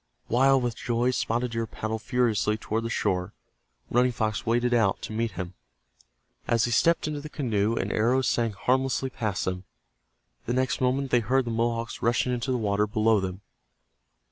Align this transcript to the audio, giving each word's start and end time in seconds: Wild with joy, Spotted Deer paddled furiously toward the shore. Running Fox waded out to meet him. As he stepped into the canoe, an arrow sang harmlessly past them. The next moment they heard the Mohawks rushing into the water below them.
Wild 0.29 0.63
with 0.63 0.75
joy, 0.75 1.11
Spotted 1.11 1.51
Deer 1.51 1.67
paddled 1.67 2.01
furiously 2.01 2.57
toward 2.57 2.83
the 2.83 2.89
shore. 2.89 3.33
Running 3.91 4.11
Fox 4.11 4.47
waded 4.47 4.73
out 4.73 4.99
to 5.03 5.13
meet 5.13 5.33
him. 5.33 5.53
As 6.47 6.65
he 6.65 6.71
stepped 6.71 7.07
into 7.07 7.21
the 7.21 7.29
canoe, 7.29 7.75
an 7.75 7.91
arrow 7.91 8.23
sang 8.23 8.53
harmlessly 8.53 9.11
past 9.11 9.45
them. 9.45 9.63
The 10.47 10.53
next 10.53 10.81
moment 10.81 11.11
they 11.11 11.19
heard 11.19 11.45
the 11.45 11.51
Mohawks 11.51 12.01
rushing 12.01 12.33
into 12.33 12.51
the 12.51 12.57
water 12.57 12.87
below 12.87 13.19
them. 13.19 13.41